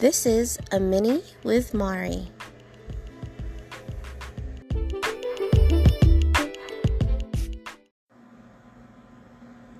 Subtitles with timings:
[0.00, 2.30] This is a mini with Mari.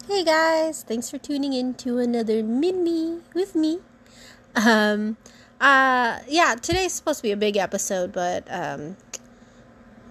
[0.06, 3.78] Hey guys, thanks for tuning in to another mini with me.
[4.54, 5.16] Um,
[5.58, 8.98] uh, yeah, today's supposed to be a big episode, but um,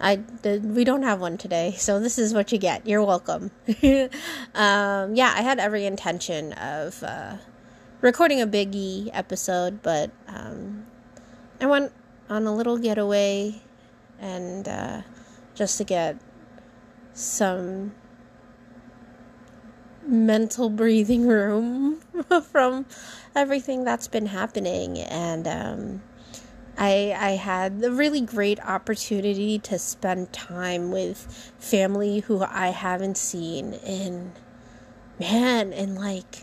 [0.01, 2.87] I we don't have one today, so this is what you get.
[2.87, 3.51] You're welcome.
[4.55, 7.37] um, yeah, I had every intention of uh,
[8.01, 10.85] recording a biggie episode, but um,
[11.59, 11.91] I went
[12.29, 13.61] on a little getaway
[14.19, 15.01] and uh,
[15.53, 16.17] just to get
[17.13, 17.93] some
[20.05, 21.99] mental breathing room
[22.51, 22.85] from
[23.35, 24.97] everything that's been happening.
[24.99, 26.01] And um,
[26.77, 33.17] I, I had a really great opportunity to spend time with family who I haven't
[33.17, 34.31] seen in
[35.19, 36.39] man in like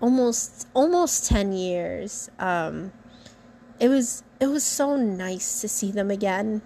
[0.00, 2.92] almost almost 10 years um,
[3.80, 6.62] it was it was so nice to see them again.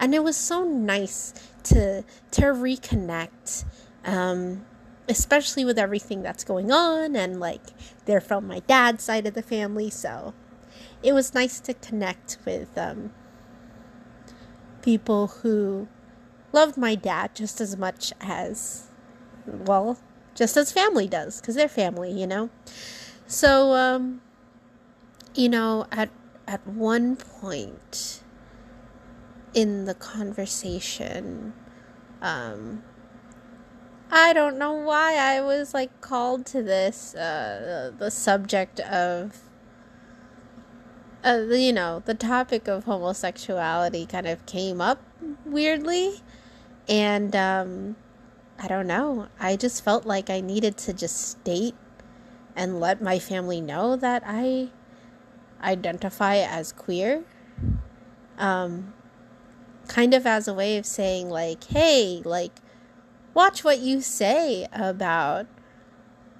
[0.00, 1.32] And it was so nice
[1.64, 3.64] to to reconnect
[4.04, 4.64] um,
[5.08, 7.62] especially with everything that's going on and like
[8.04, 10.34] they're from my dad's side of the family so
[11.02, 13.12] it was nice to connect with um,
[14.82, 15.88] people who
[16.52, 18.88] loved my dad just as much as
[19.46, 19.98] well
[20.36, 22.50] just as family does because they're family you know?
[23.26, 24.20] So um,
[25.34, 26.10] you know at
[26.46, 28.22] at one point
[29.54, 31.52] in the conversation
[32.22, 32.82] um,
[34.10, 39.40] I don't know why I was like called to this uh, the subject of
[41.24, 45.02] uh, you know the topic of homosexuality kind of came up
[45.44, 46.22] weirdly.
[46.88, 47.96] And um,
[48.58, 49.28] I don't know.
[49.38, 51.74] I just felt like I needed to just state
[52.54, 54.70] and let my family know that I
[55.62, 57.24] identify as queer.
[58.38, 58.94] Um,
[59.86, 62.60] kind of as a way of saying like hey like
[63.34, 65.46] watch what you say about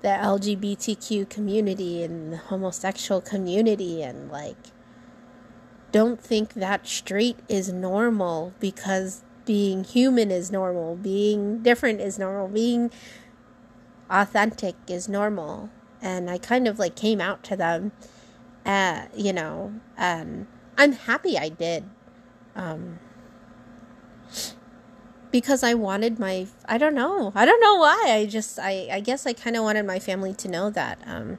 [0.03, 4.56] the LGBTQ community and the homosexual community and like
[5.93, 12.49] don't think that straight is normal because being human is normal, being different is normal,
[12.49, 12.91] being
[14.11, 15.71] authentic is normal.
[16.03, 17.93] And I kind of like came out to them,
[18.67, 20.47] uh, you know, and
[20.77, 21.85] I'm happy I did.
[22.55, 22.99] Um,
[25.31, 27.33] because I wanted my I don't know.
[27.35, 28.05] I don't know why.
[28.06, 31.39] I just I I guess I kind of wanted my family to know that um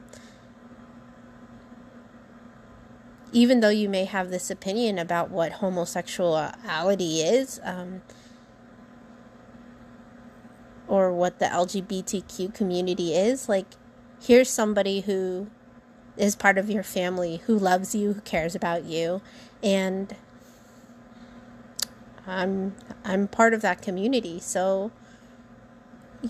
[3.32, 8.00] even though you may have this opinion about what homosexuality is um
[10.88, 13.66] or what the LGBTQ community is, like
[14.20, 15.48] here's somebody who
[16.16, 19.20] is part of your family who loves you, who cares about you,
[19.62, 20.16] and
[22.26, 22.74] I'm
[23.04, 24.90] I'm part of that community, so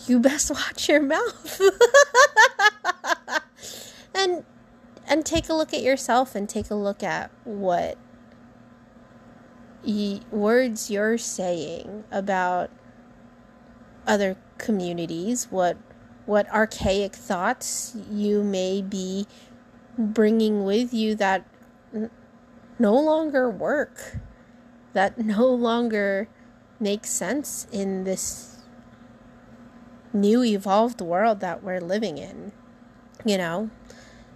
[0.06, 1.60] you best watch your mouth.
[4.14, 4.44] and
[5.08, 7.96] and take a look at yourself and take a look at what
[9.84, 12.70] y- words you're saying about
[14.06, 15.76] other communities, what
[16.26, 19.26] what archaic thoughts you may be
[19.96, 21.46] bringing with you that
[21.94, 22.10] n-
[22.78, 24.18] no longer work
[24.92, 26.28] that no longer
[26.80, 28.58] makes sense in this
[30.12, 32.52] new evolved world that we're living in.
[33.24, 33.70] You know,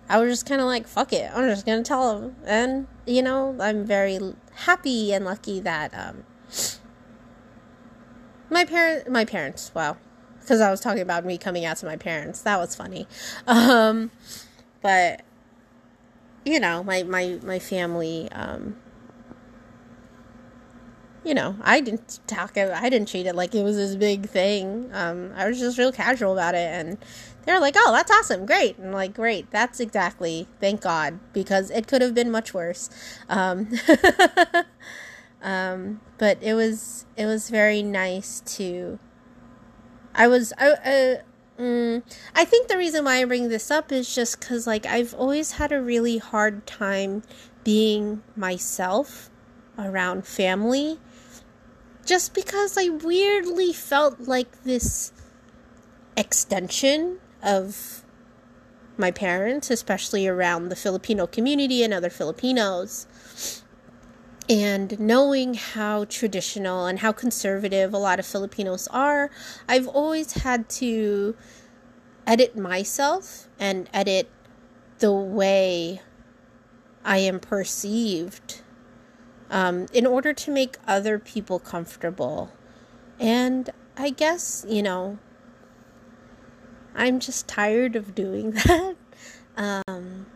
[0.09, 2.37] I was just kind of like, fuck it, I'm just gonna tell them.
[2.45, 4.19] And, you know, I'm very
[4.55, 6.25] happy and lucky that, um,
[8.51, 9.97] my parent, my parents, wow,
[10.41, 12.43] because I was talking about me coming out to my parents.
[12.43, 13.07] That was funny.
[13.47, 14.11] Um,
[14.83, 15.23] but,
[16.45, 18.77] you know, my, my, my family, um,
[21.25, 24.91] you know, I didn't talk I didn't treat it like it was this big thing.
[24.93, 26.99] Um, I was just real casual about it, and
[27.45, 31.87] they're like, "Oh, that's awesome, great!" And like, "Great, that's exactly, thank God, because it
[31.87, 32.91] could have been much worse."
[33.29, 33.69] Um,
[35.43, 38.99] um, but it was it was very nice to.
[40.15, 40.71] I was I.
[40.71, 41.23] Uh,
[41.59, 42.03] Mm,
[42.35, 45.53] I think the reason why I bring this up is just because, like, I've always
[45.53, 47.23] had a really hard time
[47.63, 49.31] being myself
[49.79, 50.99] around family
[52.05, 55.13] just because I weirdly felt like this
[56.17, 58.03] extension of
[58.97, 63.07] my parents, especially around the Filipino community and other Filipinos.
[64.49, 69.31] And knowing how traditional and how conservative a lot of Filipinos are,
[69.69, 71.37] I've always had to
[72.27, 74.29] edit myself and edit
[74.99, 76.03] the way
[77.05, 78.63] I am perceived
[79.53, 82.51] um, in order to make other people comfortable.
[83.21, 85.19] And I guess, you know,
[86.97, 88.97] I'm just tired of doing that.
[89.57, 90.27] Um,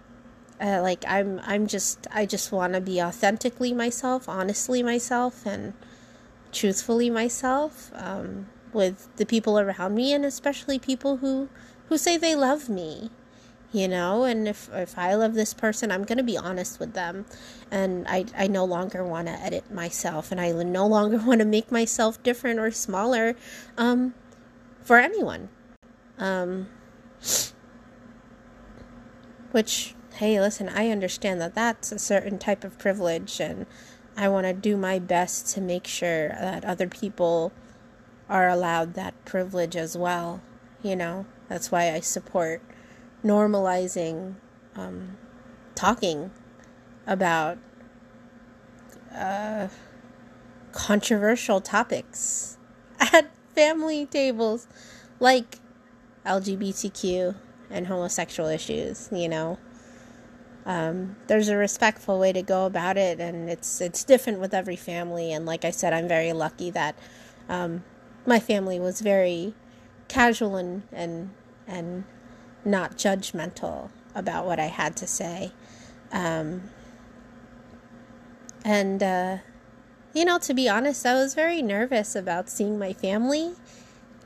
[0.60, 5.72] uh, like I'm, I'm just, I just want to be authentically myself, honestly myself, and
[6.52, 11.48] truthfully myself um, with the people around me, and especially people who,
[11.88, 13.10] who say they love me
[13.72, 16.94] you know and if if i love this person i'm going to be honest with
[16.94, 17.24] them.
[17.70, 21.44] And i i no longer want to edit myself and i no longer want to
[21.46, 23.34] make myself different or smaller
[23.76, 24.14] um
[24.82, 25.48] for anyone.
[26.18, 26.68] Um
[29.50, 33.66] which hey listen i understand that that's a certain type of privilege and
[34.16, 37.52] i want to do my best to make sure that other people
[38.28, 40.40] are allowed that privilege as well
[40.82, 41.26] you know?
[41.48, 42.62] That's why i support
[43.24, 44.34] normalizing
[44.74, 45.16] um,
[45.74, 46.30] talking
[47.06, 47.58] about
[49.14, 49.68] uh,
[50.72, 52.58] controversial topics
[53.00, 54.66] at family tables
[55.20, 55.58] like
[56.26, 57.36] LGBTQ
[57.70, 59.58] and homosexual issues, you know.
[60.66, 64.74] Um, there's a respectful way to go about it, and it's it's different with every
[64.74, 65.32] family.
[65.32, 66.98] And like I said, I'm very lucky that
[67.48, 67.84] um,
[68.26, 69.54] my family was very
[70.08, 71.30] casual and and
[71.68, 72.04] and
[72.66, 75.52] not judgmental about what I had to say.
[76.12, 76.70] Um,
[78.64, 79.38] and, uh,
[80.12, 83.54] you know, to be honest, I was very nervous about seeing my family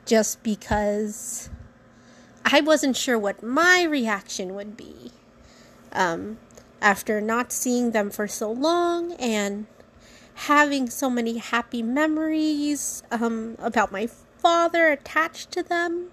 [0.05, 1.49] just because
[2.43, 5.11] I wasn't sure what my reaction would be.
[5.91, 6.37] Um,
[6.81, 9.67] after not seeing them for so long and
[10.33, 16.07] having so many happy memories um, about my father attached to them.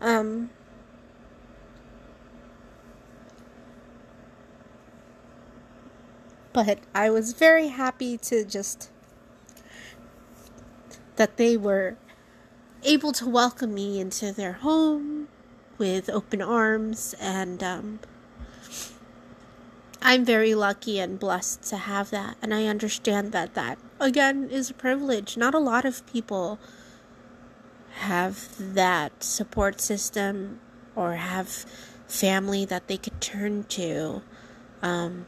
[0.00, 0.50] Um,
[6.52, 8.90] But I was very happy to just
[11.16, 11.96] that they were
[12.82, 15.28] able to welcome me into their home
[15.78, 18.00] with open arms and um,
[20.02, 22.36] I'm very lucky and blessed to have that.
[22.42, 25.36] And I understand that that again is a privilege.
[25.36, 26.58] Not a lot of people
[28.00, 30.60] have that support system
[30.96, 31.64] or have
[32.08, 34.22] family that they could turn to
[34.82, 35.26] um,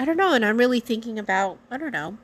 [0.00, 2.16] I don't know, and I'm really thinking about, I don't know.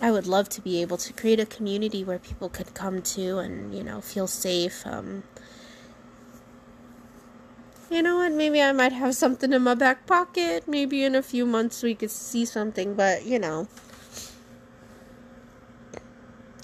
[0.00, 3.38] I would love to be able to create a community where people could come to
[3.38, 4.84] and, you know, feel safe.
[4.84, 5.22] Um,
[7.88, 8.32] you know what?
[8.32, 10.66] Maybe I might have something in my back pocket.
[10.66, 13.68] Maybe in a few months we could see something, but, you know.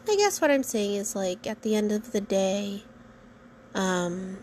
[0.09, 2.83] I guess what I'm saying is, like, at the end of the day,
[3.73, 4.39] um,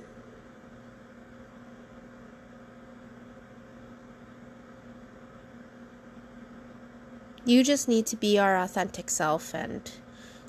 [7.45, 9.91] you just need to be our authentic self and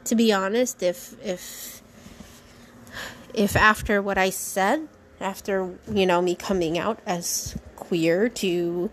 [0.05, 1.83] to be honest if if
[3.35, 4.89] if after what i said
[5.21, 8.91] after you know me coming out as queer to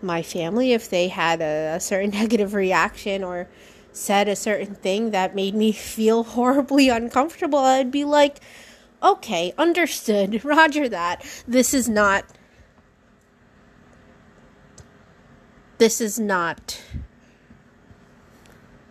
[0.00, 3.48] my family if they had a, a certain negative reaction or
[3.92, 8.40] said a certain thing that made me feel horribly uncomfortable i'd be like
[9.04, 10.44] okay understood.
[10.44, 11.24] Roger that.
[11.46, 12.24] This is not
[15.78, 16.80] this is not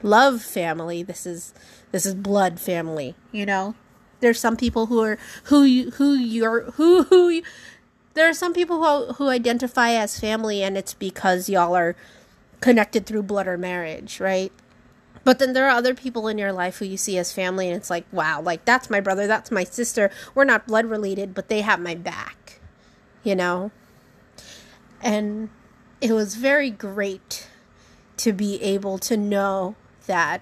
[0.03, 1.01] love family.
[1.01, 1.53] This is
[1.91, 3.15] this is blood family.
[3.31, 3.75] You know,
[4.19, 7.29] there's some people who are who you who you're who who.
[7.29, 7.43] You,
[8.13, 11.95] there are some people who who identify as family, and it's because y'all are
[12.61, 14.51] connected through blood or marriage, right?
[15.23, 17.75] But then there are other people in your life who you see as family, and
[17.75, 20.11] it's like, wow, like that's my brother, that's my sister.
[20.35, 22.59] We're not blood related, but they have my back,
[23.23, 23.71] you know?
[25.01, 25.49] And
[26.01, 27.47] it was very great
[28.17, 29.75] to be able to know
[30.07, 30.41] that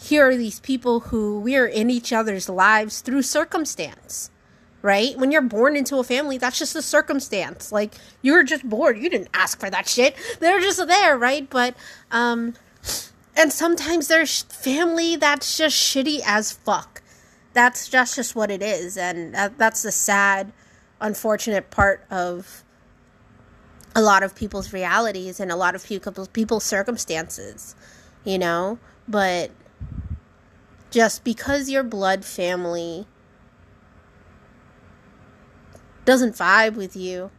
[0.00, 4.30] here are these people who we are in each other's lives through circumstance
[4.82, 5.18] right?
[5.18, 7.72] When you're born into a family that's just a circumstance.
[7.72, 9.00] Like you're just born.
[9.02, 10.14] You didn't ask for that shit.
[10.40, 11.48] They're just there right?
[11.48, 11.74] But
[12.10, 12.54] um
[13.36, 17.02] and sometimes there's family that's just shitty as fuck.
[17.52, 18.96] That's just just what it is.
[18.96, 20.52] And that, that's the sad
[21.00, 22.64] unfortunate part of
[23.94, 27.74] a lot of people's realities and a lot of people's people's circumstances
[28.24, 28.78] you know?
[29.06, 29.50] But
[30.90, 33.06] just because your blood family
[36.04, 37.30] doesn't vibe with you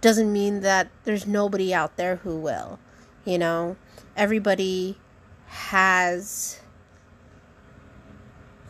[0.00, 2.78] doesn't mean that there's nobody out there who will.
[3.24, 3.76] You know,
[4.16, 4.98] everybody
[5.46, 6.60] has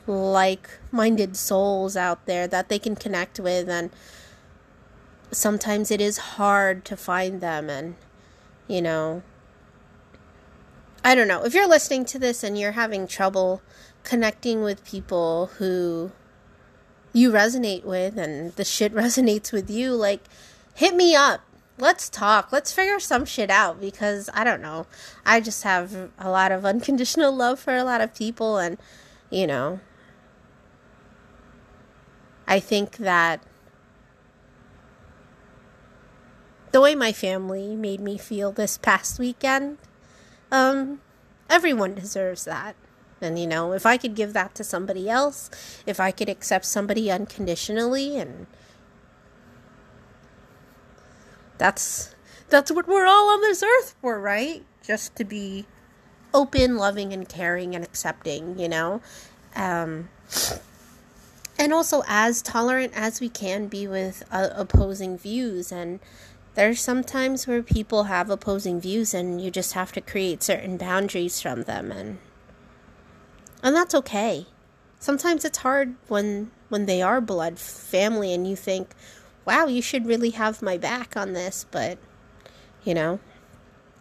[0.07, 3.91] like minded souls out there that they can connect with and
[5.33, 7.97] sometimes it is hard to find them and
[8.69, 9.23] you know
[11.07, 11.45] I don't know.
[11.45, 13.63] If you're listening to this and you're having trouble
[14.03, 16.11] connecting with people who
[17.13, 20.25] you resonate with and the shit resonates with you, like
[20.75, 21.43] hit me up.
[21.79, 22.51] Let's talk.
[22.51, 24.89] Let's figure some shit out because I don't know.
[25.25, 28.77] I just have a lot of unconditional love for a lot of people and
[29.31, 29.79] you know
[32.49, 33.45] I think that
[36.73, 39.79] the way my family made me feel this past weekend,
[40.51, 41.01] um,
[41.49, 42.77] everyone deserves that.
[43.21, 45.51] And you know, if I could give that to somebody else,
[45.87, 48.47] if I could accept somebody unconditionally and
[51.59, 52.15] that's
[52.49, 54.65] that's what we're all on this earth for, right?
[54.85, 55.67] Just to be
[56.35, 59.01] open, loving and caring and accepting, you know?
[59.55, 60.11] Um
[61.59, 66.01] and also as tolerant as we can be with uh, opposing views and
[66.57, 71.41] there's sometimes where people have opposing views and you just have to create certain boundaries
[71.41, 72.19] from them and
[73.63, 74.47] and that's okay.
[74.99, 78.91] Sometimes it's hard when when they are blood family and you think
[79.45, 81.97] wow you should really have my back on this but
[82.83, 83.21] you know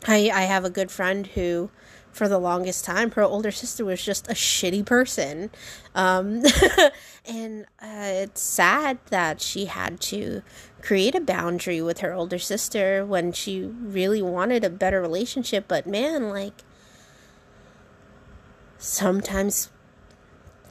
[0.07, 1.69] i i have a good friend who
[2.15, 5.51] for the longest time her older sister was just a shitty person.
[5.93, 6.43] Um,
[7.25, 10.41] and uh, it's sad that she had to
[10.86, 15.65] create a boundary with her older sister when she really wanted a better relationship.
[15.68, 16.54] But man, like,
[18.77, 19.72] sometimes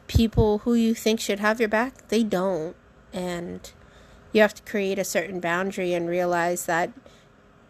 [0.07, 2.77] people who you think should have your back, they don't.
[3.13, 3.73] And
[4.33, 6.93] you have to create a certain boundary and realize that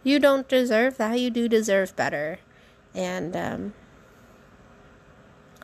[0.03, 1.19] you don't deserve that.
[1.19, 2.41] You do deserve better.
[2.95, 3.73] And, um,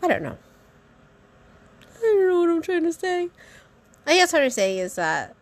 [0.03, 0.39] I don't know.
[1.99, 3.29] I don't know what I'm trying to say.
[4.07, 5.37] I guess what I'm saying is that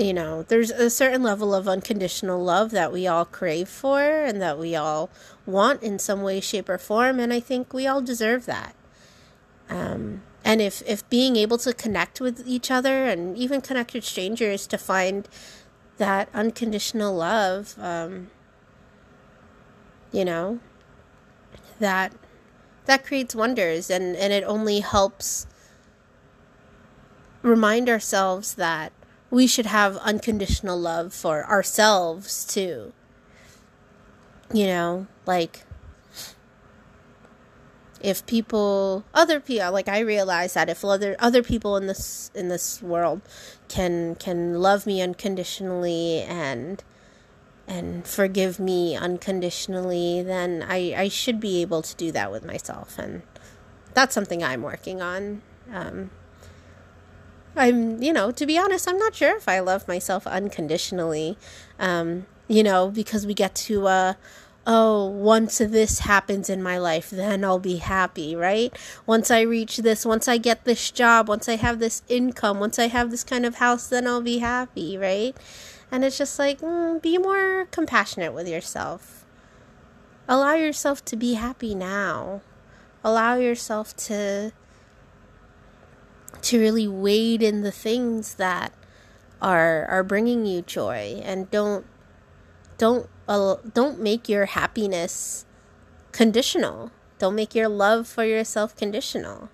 [0.00, 4.40] you know, there's a certain level of unconditional love that we all crave for and
[4.40, 5.10] that we all
[5.44, 7.20] want in some way, shape, or form.
[7.20, 8.74] And I think we all deserve that.
[9.68, 14.04] Um, and if, if being able to connect with each other and even connect with
[14.04, 15.28] strangers to find
[15.98, 18.30] that unconditional love, um,
[20.12, 20.60] you know,
[21.78, 22.12] that
[22.86, 25.46] that creates wonders and, and it only helps
[27.42, 28.92] remind ourselves that
[29.30, 32.92] we should have unconditional love for ourselves too.
[34.52, 35.64] You know, like
[38.00, 42.48] if people other people like I realize that if other other people in this in
[42.48, 43.20] this world
[43.68, 46.82] can can love me unconditionally and
[47.70, 52.98] and forgive me unconditionally, then I, I should be able to do that with myself.
[52.98, 53.22] And
[53.94, 55.42] that's something I'm working on.
[55.72, 56.10] Um,
[57.56, 61.36] I'm, you know, to be honest, I'm not sure if I love myself unconditionally.
[61.78, 64.14] Um, you know, because we get to, uh,
[64.66, 68.76] oh, once this happens in my life, then I'll be happy, right?
[69.06, 72.78] Once I reach this, once I get this job, once I have this income, once
[72.78, 75.36] I have this kind of house, then I'll be happy, right?
[75.90, 79.24] And it's just like, mm, be more compassionate with yourself.
[80.28, 82.42] Allow yourself to be happy now.
[83.02, 84.52] Allow yourself to
[86.42, 88.72] to really wade in the things that
[89.40, 91.20] are are bringing you joy.
[91.24, 91.86] And don't
[92.78, 95.44] don't uh, don't make your happiness
[96.12, 96.90] conditional.
[97.18, 99.50] Don't make your love for yourself conditional.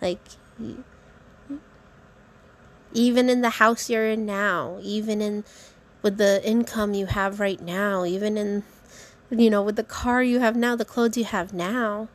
[0.00, 0.20] Like
[2.92, 5.44] even in the house you're in now even in
[6.02, 8.62] with the income you have right now even in
[9.30, 12.08] you know with the car you have now the clothes you have now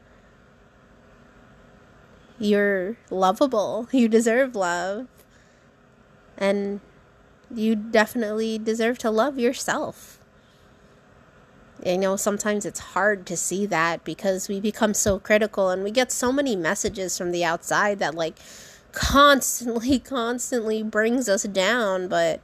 [2.40, 3.88] you're lovable.
[3.92, 5.08] You deserve love.
[6.38, 6.82] And
[7.54, 10.20] you definitely deserve to love yourself.
[11.86, 15.92] I know sometimes it's hard to see that because we become so critical and we
[15.92, 18.38] get so many messages from the outside that, like,
[18.94, 22.08] constantly, constantly brings us down.
[22.08, 22.42] But,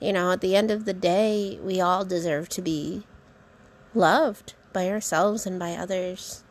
[0.00, 3.04] you know, at the end of the day, we all deserve to be
[3.94, 6.42] loved by ourselves and by others.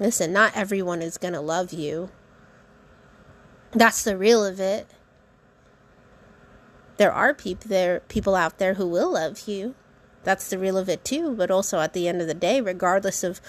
[0.00, 2.10] Listen, not everyone is going to love you.
[3.72, 4.88] That's the real of it.
[6.96, 9.74] There are people there people out there who will love you.
[10.22, 13.24] That's the real of it too, but also at the end of the day, regardless
[13.24, 13.40] of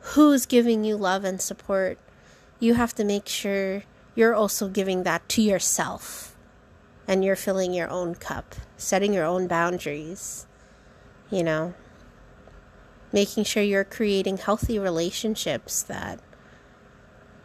[0.00, 1.98] who's giving you love and support,
[2.60, 3.82] you have to make sure
[4.14, 6.36] you're also giving that to yourself.
[7.08, 10.46] And you're filling your own cup, setting your own boundaries.
[11.30, 11.74] You know,
[13.12, 16.20] making sure you're creating healthy relationships that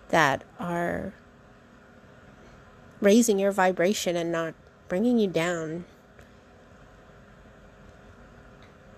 [0.09, 1.13] that are
[3.01, 4.53] raising your vibration and not
[4.87, 5.85] bringing you down.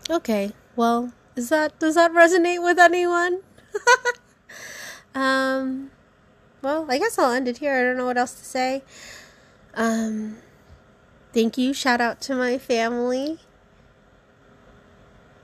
[0.09, 3.41] Okay, well, is that does that resonate with anyone?
[5.15, 5.91] um
[6.61, 7.75] well, I guess I'll end it here.
[7.75, 8.83] I don't know what else to say.
[9.73, 10.37] Um
[11.33, 11.73] thank you.
[11.73, 13.39] Shout out to my family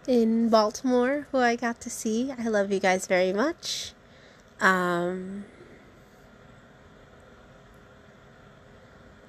[0.08, 2.34] in Baltimore who I got to see.
[2.38, 3.94] I love you guys very much.
[4.60, 5.46] Um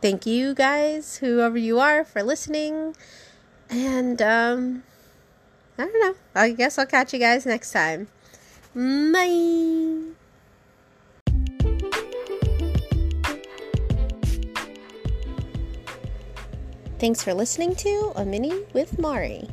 [0.06, 2.94] thank you guys, whoever you are, for listening.
[3.68, 4.84] And um,
[5.76, 6.14] I don't know.
[6.34, 8.08] I guess I'll catch you guys next time.
[8.74, 10.12] Bye.
[16.98, 19.48] Thanks for listening to A Mini with Mari.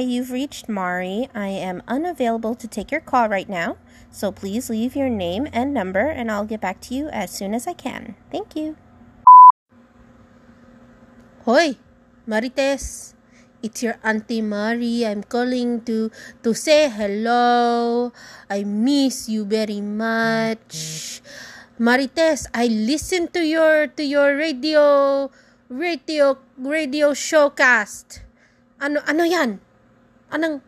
[0.00, 1.28] You've reached Mari.
[1.34, 3.76] I am unavailable to take your call right now,
[4.10, 7.54] so please leave your name and number and I'll get back to you as soon
[7.54, 8.16] as I can.
[8.32, 8.76] Thank you.
[11.44, 11.76] Hoy,
[12.26, 13.14] Marites.
[13.62, 15.04] It's your Auntie Mari.
[15.04, 16.08] I'm calling to
[16.40, 18.08] to say hello.
[18.48, 21.20] I miss you very much.
[21.76, 25.28] Marites, I listen to your to your radio
[25.68, 28.24] radio radio showcast.
[28.80, 29.69] Ano ano 'yan?
[30.30, 30.62] Anong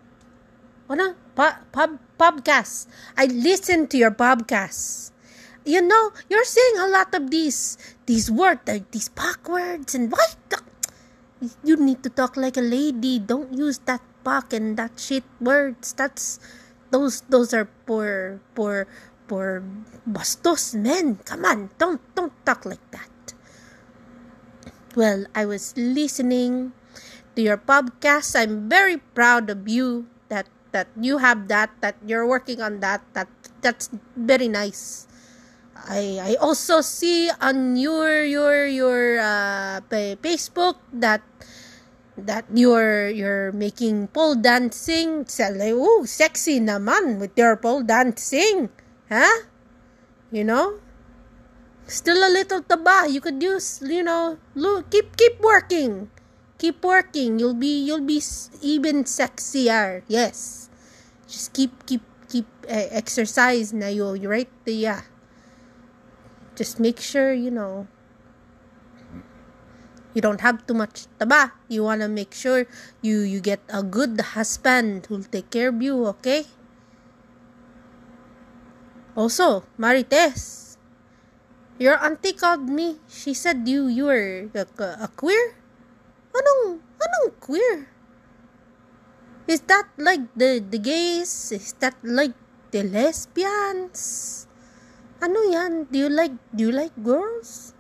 [0.91, 1.15] ano?
[1.39, 2.91] Pa, pub, podcast.
[3.17, 5.15] I listen to your podcast.
[5.63, 7.79] You know, you're saying a lot of these
[8.11, 10.35] these words, these backwards and why
[11.67, 13.23] you need to talk like a lady.
[13.23, 15.95] Don't use that fuck and that shit words.
[15.95, 16.43] That's
[16.91, 18.91] those those are poor poor
[19.31, 19.63] poor
[20.03, 21.23] bastos men.
[21.23, 23.11] Come on, don't don't talk like that.
[24.99, 26.75] Well, I was listening
[27.37, 28.37] to your podcast.
[28.37, 33.05] I'm very proud of you that that you have that that you're working on that
[33.13, 33.29] that
[33.61, 35.07] that's very nice.
[35.77, 39.81] I I also see on your your your uh,
[40.21, 41.23] Facebook that
[42.17, 45.25] that you're you're making pole dancing.
[45.27, 48.69] Oh, sexy naman with your pole dancing.
[49.09, 49.49] Huh?
[50.33, 50.81] You know?
[51.85, 53.11] Still a little taba.
[53.11, 56.09] You could use, you know, look, keep keep working
[56.63, 57.43] keep working.
[57.43, 58.23] You'll be you'll be
[58.63, 60.07] even sexier.
[60.07, 60.71] Yes.
[61.27, 65.03] Just keep keep keep uh, exercise na you right yeah
[66.57, 67.85] just make sure you know
[70.15, 71.53] you don't have too much taba.
[71.67, 72.71] You want to make sure
[73.03, 76.47] you you get a good husband who'll take care of you okay?
[79.19, 80.79] Also marites
[81.83, 83.03] your auntie called me.
[83.11, 84.65] She said you you were a,
[85.05, 85.62] a queer
[86.33, 87.89] Anong, anong queer?
[89.47, 91.53] Is that like the, the gays?
[91.53, 92.33] Is that like
[92.71, 94.47] the lesbians?
[95.21, 95.87] Ano yan?
[95.93, 97.75] Do you like, do you like girls?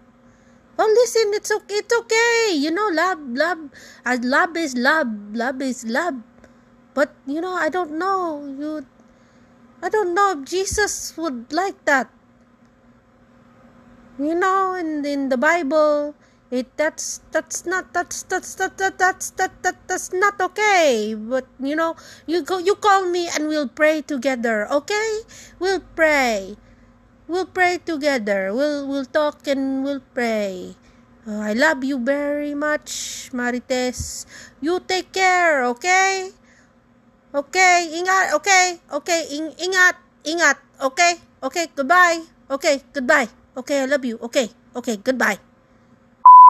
[0.78, 2.56] Oh, listen, it's okay, it's okay.
[2.56, 3.70] You know, love, love,
[4.04, 6.16] uh, love is love, love is love.
[6.94, 8.44] But, you know, I don't know.
[8.46, 8.86] You,
[9.82, 12.10] I don't know if Jesus would like that.
[14.18, 16.14] You know, in, in the Bible,
[16.52, 21.16] it that's that's not that's that's that, that that's that, that that's not okay.
[21.16, 21.96] But you know
[22.28, 25.24] you go you call me and we'll pray together okay?
[25.56, 26.60] We'll pray.
[27.24, 28.52] We'll pray together.
[28.52, 30.76] We'll we'll talk and we'll pray.
[31.24, 34.28] Uh, i love you very much marites.
[34.60, 36.36] You take care okay?
[37.32, 39.96] Okay ingat okay okay ing, ingat
[40.28, 41.16] ingat okay?
[41.40, 42.20] Okay goodbye.
[42.52, 43.32] Okay goodbye.
[43.56, 44.20] Okay i love you.
[44.20, 45.40] Okay okay goodbye